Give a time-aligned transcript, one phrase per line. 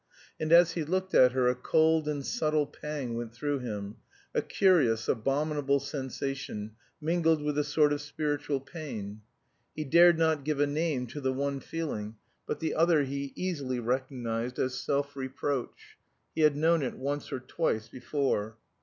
[0.39, 3.97] And as he looked at her a cold and subtle pang went through him,
[4.33, 9.21] a curious abominable sensation, mingled with a sort of spiritual pain.
[9.75, 12.15] He dared not give a name to the one feeling,
[12.47, 15.99] but the other he easily recognized as self reproach.
[16.33, 18.57] He had known it once or twice before.